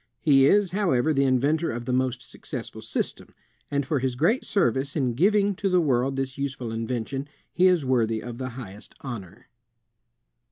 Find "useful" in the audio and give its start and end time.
6.39-6.71